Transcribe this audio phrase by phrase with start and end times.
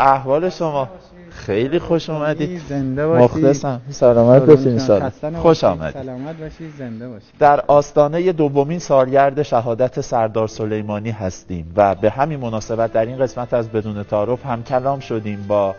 [0.00, 0.88] احوال شما.
[1.30, 2.60] خیلی خوش اومدید.
[2.68, 3.24] زنده باشید.
[3.24, 3.80] مخلصم.
[3.90, 4.78] سلامت باشید.
[4.78, 5.64] خسته خوش.
[5.64, 6.02] آمدید.
[6.02, 6.74] سلامت باشید.
[6.78, 7.28] زنده باشید.
[7.38, 13.54] در آستانه دومین سالگرد شهادت سردار سلیمانی هستیم و به همین مناسبت در این قسمت
[13.54, 15.74] از بدون تعارف هم کلام شدیم با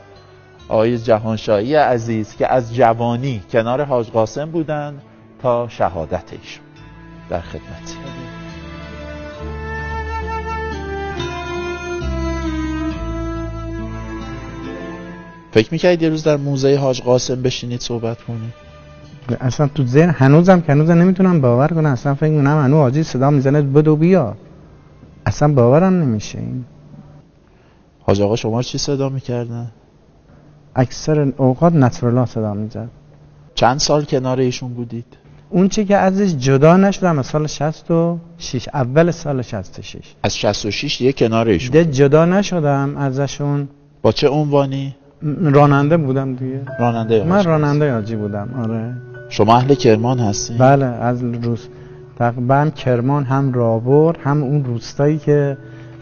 [0.69, 5.01] آقای جهانشاهی عزیز که از جوانی کنار حاج قاسم بودن
[5.41, 6.65] تا شهادت ایشون.
[7.29, 8.40] در خدمت.
[15.51, 18.53] فکر می‌کردید یه روز در موزه حاج قاسم بشینید صحبت کنید
[19.41, 21.85] اصلا تو ذهن هنوزم که هنوزم نمی‌تونم باور کنم.
[21.85, 24.35] اصلا فکر می‌کنم هنوز حاجی صدا می‌زنه بدو بیا.
[25.25, 26.65] اصلا باورم نمیشه این.
[27.99, 29.71] حاج آقا شما چی صدا می‌کردن؟
[30.75, 32.89] اکثر اوقات نصرالله صدا می‌زد.
[33.55, 35.05] چند سال کنار ایشون بودید؟
[35.49, 41.13] اون چی که ازش جدا نشدم از سال 66 اول سال 66 از 66 یه
[41.13, 43.67] کنار ایشون ده جدا نشدم ازشون.
[44.01, 44.95] با چه عنوانی؟
[45.41, 46.61] راننده بودم دیگه.
[46.79, 48.93] راننده من راننده حاجی بودم آره.
[49.29, 51.67] شما اهل کرمان هستین؟ بله از روز
[52.19, 55.57] تقریبا هم کرمان هم رابر هم اون روستایی که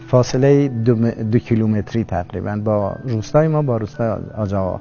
[0.08, 4.80] فاصله دو, م- دو کیلومتری تقریبا با روستای ما با روستای آج آقا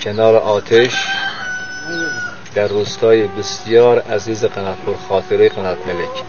[0.00, 1.06] کنار آتش
[2.54, 6.24] در روستای بسیار عزیز قناتپور خاطره قنات ملک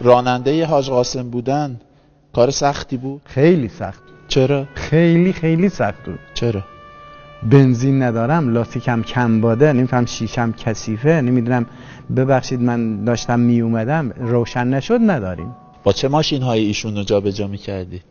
[0.00, 1.80] راننده حاج قاسم بودن
[2.34, 6.62] کار سختی بود؟ خیلی سخت چرا؟ خیلی خیلی سخت بود چرا؟
[7.50, 11.66] بنزین ندارم لاستیکم کم باده نمیفهم شیشم کثیفه نمی‌دونم
[12.16, 17.46] ببخشید من داشتم می اومدم روشن نشد نداریم با چه ماشین های ایشون رو جابجا
[17.46, 18.02] می‌کردید؟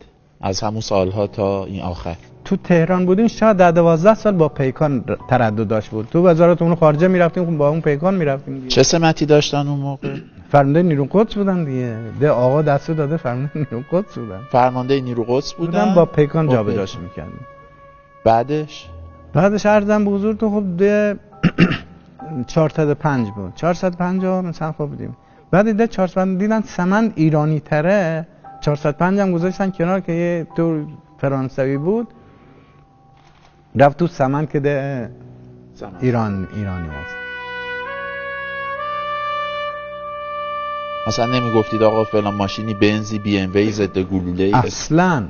[0.41, 5.05] از همون سالها تا این آخر تو تهران بودیم شاید در دوازده سال با پیکان
[5.29, 9.25] تردد داشت بود تو وزارت امور خارجه می‌رفتیم خب با اون پیکان می‌رفتیم چه سمتی
[9.25, 10.17] داشتن اون موقع؟
[10.51, 11.97] فرمانده نیرو قدس بودن دیگه.
[12.19, 14.39] ده آقا دستو داده فرمانده نیرو قدس بودن.
[14.51, 16.97] فرمانده نیرو قدس بودن بودن؟ با پیکان با جابجاش.
[16.97, 17.39] می‌کردیم
[18.25, 18.89] بعدش؟
[19.33, 21.19] بعدش عرضم به حضور تو خب ده
[22.47, 23.55] 405 بود.
[23.55, 25.17] 450 مثلا خب بودیم.
[25.51, 28.27] بعد ده 405 دیدن سمند ایرانی تره.
[28.61, 30.85] 405 هم گذاشتن کنار که یه تو
[31.17, 32.07] فرانسوی بود.
[33.75, 35.09] رفت تو سمند که ده
[36.01, 37.20] ایران ایرانی هست.
[41.07, 45.23] مثلا نمی‌گفتید آقا فلان ماشینی بنزی بی ام وی ضد گلوله اصلا.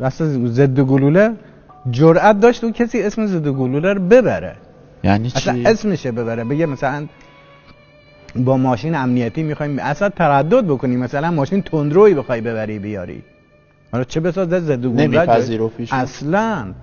[0.00, 1.32] اصلا ضد گلوله
[1.90, 4.56] جرأت داشت اون کسی اسم ضد گلوله رو ببره.
[5.04, 6.44] یعنی اصلا چی؟ اسمشه ببره.
[6.44, 7.06] بگه مثلا
[8.36, 13.22] با ماشین امنیتی می‌خوایم اصلا تردد بکنی مثلا ماشین تندروی بخوای ببری بیاری.
[13.92, 15.28] حالا چه بساز ضد گلوله؟
[15.90, 16.74] اصلا.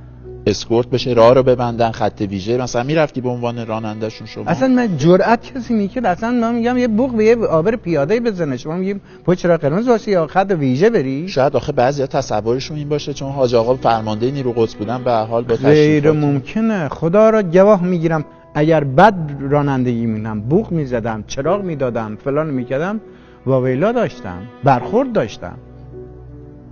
[0.47, 2.58] اسکورت بشه راه رو ببندن خط ویژه.
[2.58, 6.88] مثلا می‌رفتی به عنوان رانندهشون شما؟ اصلا من جرأت کسی می‌کرد اصلا من میگم یه
[6.88, 8.57] بوق به یه آبر پیاده بزنه.
[8.57, 12.90] شما میگیم پشت چرا قرمز باشه یا خط ویژه بری؟ شاید آخه بعضی تصورشون این
[12.90, 16.90] باشه چون حاج آقا فرمانده نیرو قدس بودن به حال با غیر ممکنه.
[16.90, 18.25] خدا را گواه می‌گیرم.
[18.53, 19.13] اگر بد
[19.50, 23.02] رانندگی می‌کنم بوق می‌زدم چراغ می‌دادم فلان می‌کردم
[23.46, 25.57] واویلا داشتم برخورد داشتم.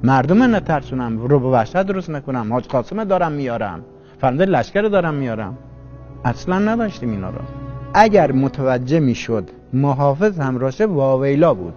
[0.06, 3.80] مردم نترسونم رو به وحشت درست نکنم حاج قاسم دارم میارم
[4.22, 5.58] فرنده لشکر دارم میارم.
[6.26, 7.40] اصلا نداشتیم اینا رو.
[7.94, 11.74] اگر متوجه می‌شد محافظ همراشه واویلا بود.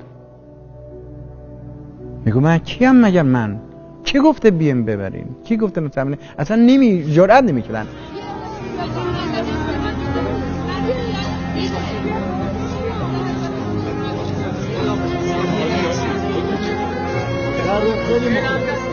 [2.25, 3.61] میگو من کیم مگر من؟
[4.05, 7.87] کی گفته بیم ببریم؟ کی گفته مثلا اصلا نمی جرئت نمی‌کردن.
[18.21, 18.89] ببخش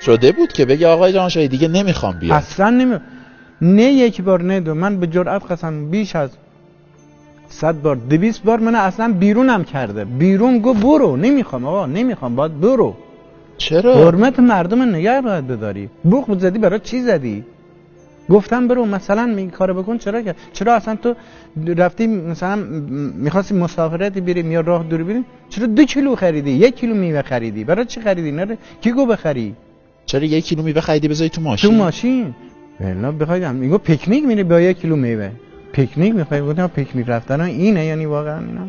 [0.00, 2.36] شده بود که بگه آقای جانشاهی دیگه نمی‌خوام بیام.
[2.36, 2.98] اصلا نمی
[3.60, 4.74] نه یک بار نه دو.
[4.74, 6.30] من به جرئت قسم بیش از
[7.60, 10.04] صد بار دویست بار من اصلا بیرونم کرده.
[10.04, 12.94] بیرون گو برو نمی‌خوام آقا نمی‌خوام باید برو.
[13.56, 15.88] چرا؟ حرمت مردم نگه باید بداری.
[16.10, 17.44] بوق زدی برای چی زدی؟
[18.30, 21.14] گفتم برو مثلا این کارو بکن چرا که؟ چرا اصلا تو
[21.76, 22.56] رفتی مثلا
[23.24, 27.64] می‌خواستی مسافرتی بریم یا راه دور بریم چرا دو کیلو خریدی؟ یک کیلو میوه خریدی.
[27.64, 29.54] برای چی خریدی؟ نره کی گو بخری؟
[30.06, 31.70] چرا یک کیلو میوه خریدی؟ بذاری تو ماشین.
[31.70, 32.34] تو ماشین.
[32.80, 35.30] بلا بخواید میگو پیکنیک میری با یک کیلو میوه.
[35.74, 38.66] پیکنیک می‌خوای؟ گفتم پیکنیک رفتن اینه یعنی واقعا اینا.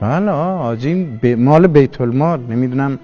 [0.00, 0.30] بله
[0.70, 1.26] آجی ب...
[1.26, 2.40] مال بیت المال.
[2.40, 2.98] نمی‌دونم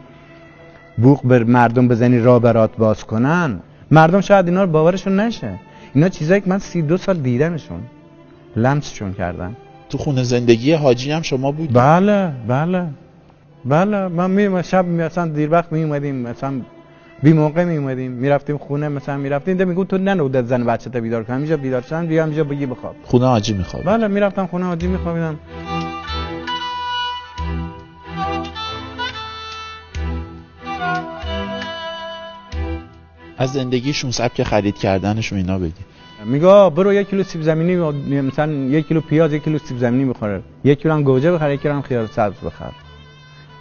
[0.96, 3.60] بوق بر مردم بزنی راه برات باز کنن.
[3.90, 5.52] مردم شاید اینا رو باورشون نشه.
[5.94, 7.80] اینا چیزایی که من سی دو سال دیدمشون
[8.56, 9.56] لمسشون کردم
[9.90, 12.86] تو خونه زندگی حاجی هم شما بود بله بله.
[13.64, 16.60] بله من می شب مثلا دیر وقت می اومدیم مثلا
[17.22, 21.00] بی موقع می اومدیم می‌رفتیم خونه مثلا می‌رفتیم ده میگو تو ننودت زن بچه تا
[21.00, 22.96] بیدار کن همینجا بیدار شدن بیا همینجا بگی بخواب.
[23.04, 25.38] خونه حاجی می‌خواد بله می‌رفتم خونه حاجی میخوابیدم
[33.38, 35.72] از زندگیشون سبک خرید کردنشون اینا بگی.
[36.24, 37.76] میگه برو یک کیلو سیب زمینی
[38.20, 41.62] مثلا یک کیلو پیاز یک کیلو سیب زمینی بخوره یک کیلو هم گوجه بخره یک
[41.62, 42.87] کیلو هم خیار سبز بخره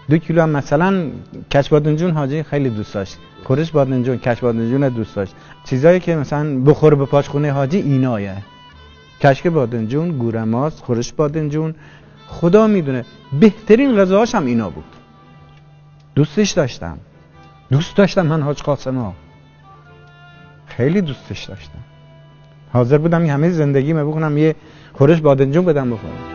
[0.09, 1.11] دو کیلو هم مثلا
[1.51, 3.17] کچ بادنجون حاجی خیلی دوست داشت.
[3.43, 5.35] خورش بادنجون کچ بادنجون دوست داشت.
[5.65, 8.37] چیزایی که مثلا بخوره به پاش خونه حاجی اینایه.
[9.21, 11.75] کشک بادنجون گورماس خورش بادنجون
[12.27, 13.05] خدا می‌دونه
[13.39, 14.83] بهترین غذاهاش هم اینا بود.
[16.15, 16.97] دوستش داشتم.
[17.71, 19.13] دوست داشتم من حاج قاسم ها
[20.67, 21.79] خیلی دوستش داشتم.
[22.73, 24.55] حاضر بودم همه زندگی بکنم یه
[24.93, 26.26] خورش بادنجون بدم بخورم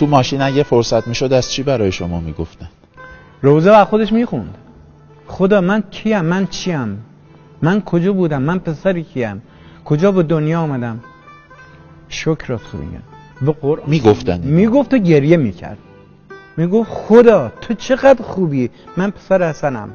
[0.00, 2.68] تو ماشین اگه فرصت می‌شد از چی برای شما می‌گفتن؟
[3.42, 4.58] روزه و خودش می‌خوند.
[5.26, 7.04] خدا من کیم؟ من چیم؟
[7.62, 9.42] من کجا بودم؟ من پسری کیم؟
[9.84, 11.00] کجا به دنیا آمدم؟
[12.08, 13.02] شکرت خوبیم
[13.42, 14.40] به قرآن می‌گفتن.
[14.40, 15.78] می‌گفت و گریه می‌کرد.
[16.56, 18.70] می‌گفت خدا تو چقدر خوبی.
[18.96, 19.90] من پسر حسنم.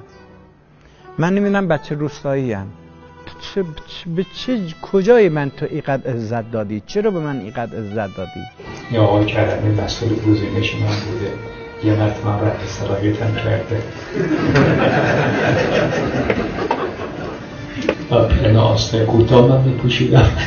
[1.18, 2.85] من نمی‌دونم بچه روستایی هم تو
[3.42, 8.18] چه, چه- به چه کجای من تو اینقدر عزت دادی؟ چرا به من اینقدر عزت
[8.18, 8.40] دادی؟
[8.92, 11.32] یا آقای کتمی مسئول گزینش من بوده.
[11.84, 13.82] یه مرتبه من رد صلاحیتم کرده.
[18.12, 20.30] و پیرن آسته کوتاه من میپوشیدم.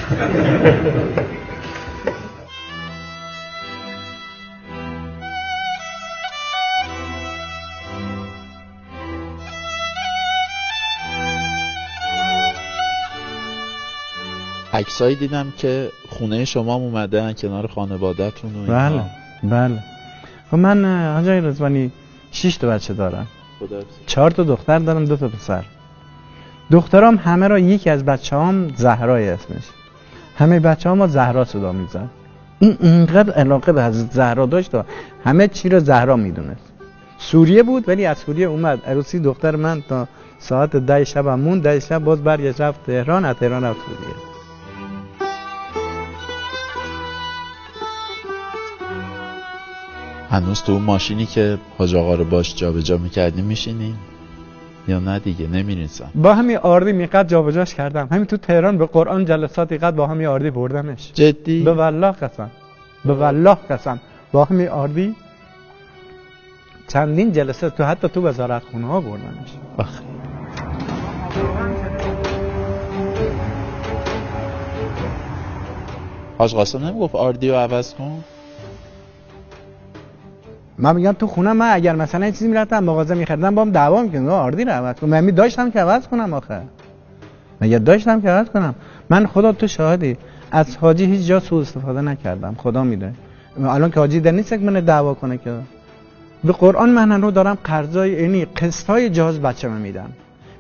[14.78, 18.88] عکسایی دیدم که خونه شما هم اومدن کنار خانوادهتون و اینا.
[18.88, 19.02] بله
[19.42, 19.78] بله.
[20.50, 20.84] خب من
[21.14, 21.90] حاجی رزوانی
[22.32, 23.26] شش تا بچه دارم.
[24.06, 25.64] چهار تا دختر دارم دو تا پسر.
[26.70, 29.64] دخترام همه را یکی از بچه هم زهرای اسمش.
[30.36, 32.08] همه بچه ما زهرا صدا میزن
[32.58, 34.82] این اینقدر علاقه به حضرت زهرا داشت و
[35.24, 36.72] همه چی رو زهرا می‌دونست.
[37.18, 38.84] سوریه بود ولی از سوریه اومد.
[38.86, 40.08] عروسی دختر من تا
[40.38, 41.62] ساعت ده شب هم موند.
[41.62, 44.37] ده شب باز برگشت رفت تهران از تهران رفت سوریه.
[50.30, 53.94] هنوز تو اون ماشینی که حاج آقا رو باش جابجا می‌کردیم میشینین
[54.88, 58.08] یا نه دیگه نمیرین سن با همین آردی اینقدر جابجاش کردم.
[58.10, 61.10] همین تو تهران به قرآن جلسات اینقدر با همین آردی بردمش.
[61.14, 62.50] جدی؟ به والله قسم.
[63.04, 64.00] به والله قسم.
[64.32, 65.14] با همین آردی
[66.88, 69.50] چندین جلسه تو حتی تو وزارت خونه ها بردمش.
[69.76, 70.00] آخه.
[76.38, 78.24] حاج قاسم نمی‌گفت آردی رو عوض کن؟
[80.78, 84.02] من میگم تو خونه من اگر مثلا یه چیزی می‌رفتم مغازه میخریدم با هم دعوا
[84.02, 86.60] می‌کنم آردی رو عوض کنم من می داشتم که عوض کنم آخه.
[87.60, 88.74] مگه داشتم که عوض کنم؟
[89.10, 90.16] من خدا تو شاهدی.
[90.50, 92.54] از حاجی هیچ جا سوء استفاده نکردم.
[92.58, 93.12] خدا می‌دونه.
[93.64, 95.52] الان که حاجی در نیست که من دعوا کنه که.
[96.44, 100.10] به قرآن من رو دارم قرضای یعنی قسطای جهاز بچه من میدم.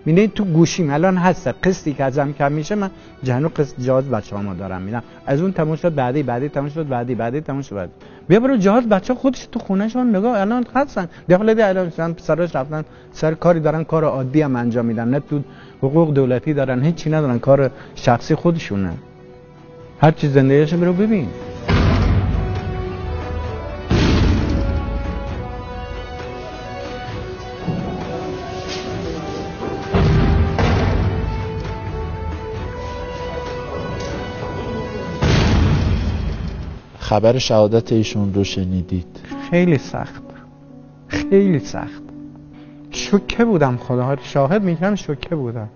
[0.06, 1.48] می‌دونی تو گوشیم الان هست.
[1.48, 2.90] قسطی که ازم کم میشه من
[3.22, 6.88] جهنو قسط جهاز بچه ما دارم میدم از اون تموم شد بعدی بعدی تموم شد
[6.88, 7.92] بعدی بعدی تموم شد بعدی.
[8.28, 11.08] بیا برو جهاز بچه خودش تو خونهشون نگاه الان هستن.
[11.28, 12.84] داخل ده الان مثلا پسراش رفتن.
[13.12, 15.08] سر کاری دارن کار عادی هم انجام میدن.
[15.08, 15.40] نه تو
[15.82, 18.92] حقوق دولتی دارن هیچی ندارن کار شخصی خودشونه.
[20.00, 21.28] هر چی زندگیش برو ببین.
[37.08, 40.22] خبر شهادت ایشون رو شنیدید؟ خیلی سخت.
[41.08, 42.02] خیلی سخت.
[42.90, 44.16] شوکه بودم خدا.
[44.22, 45.68] شاهد میگم شوکه بودم.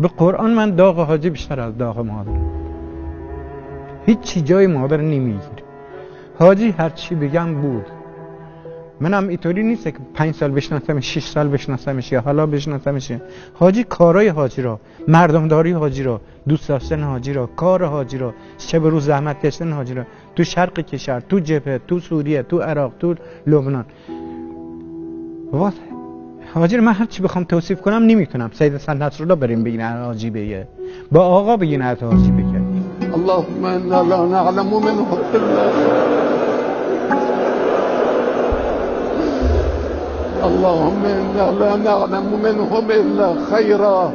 [0.00, 2.30] به قرآن من داغ حاجی بیشتر از داغ مادر.
[4.06, 5.64] هیچی جای مادر نمی‌گیره
[6.38, 7.86] حاجی هر چی بگم بود.
[9.00, 13.12] منم اینطوری نیست که پنج سال بشناسمش شش سال بشناسمش یا حالا بشناسمش.
[13.54, 18.84] حاجی کارای حاجی را مردمداری حاجی را دوست داشتن حاجی را کار حاجی را شب
[18.84, 20.04] روز زحمت کشتن حاجی را.
[20.36, 23.14] تو شرق کشور تو جبهه تو سوریه تو عراق تو
[23.46, 23.84] لبنان.
[25.52, 25.72] وات
[26.54, 28.50] حاجی رو من هر چی بخوام توصیف کنم نمی‌تونم.
[28.52, 30.66] سید حسن نصرالله بریم بگین حاجی بگه
[31.12, 32.60] با آقا بگین از حاجی بگه
[33.14, 35.64] اللهم انا لا نعلم منه الا
[40.44, 44.12] اللهم انا لا نعلم منهم الا خيرا.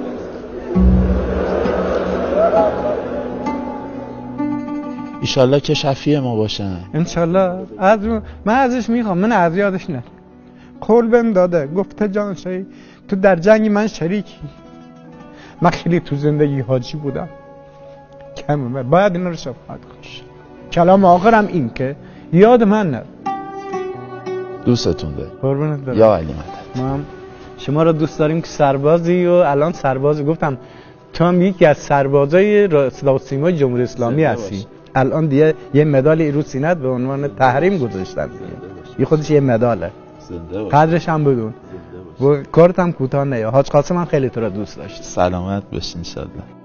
[5.30, 6.78] ایشالله که شفیع ما باشن.
[6.94, 8.00] انشالله از
[8.46, 9.18] من ازش می‌خوام.
[9.18, 10.04] من از یادش نه.
[10.82, 11.68] قول بهم داده.
[11.68, 12.66] گفته جان شایی
[13.08, 14.36] تو در جنگ من شریکی.
[15.62, 17.30] من خیلی تو زندگی حاجی بودم.
[18.48, 20.22] کمه باید اینا رو شفاعت کنش
[20.72, 21.96] کلام آخرم این که
[22.34, 23.02] یاد من نه.
[24.66, 26.34] دوستتون ده قربونت یا علی
[26.76, 27.00] مدد.
[27.58, 30.58] شما رو دوست داریم که سربازی و الان سربازی گفتم
[31.14, 33.18] تو هم یکی از سربازای را- صدا
[33.52, 34.66] جمهوری اسلامی هستی.
[35.00, 38.28] الان دیگه یه مدال رو سینت به عنوان تحریم گذاشتن.
[38.28, 38.46] دیگه
[39.00, 39.92] یه خودش یه مداله.
[40.30, 40.74] زنده باش.
[40.74, 41.54] قدرش هم بدون.
[42.22, 45.04] و کارت هم کوتاه نیا حاج قاسم هم خیلی تو رو دوست داشت.
[45.04, 46.59] سلامت باشین انشالله